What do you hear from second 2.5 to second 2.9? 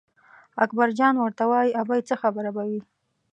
به وي.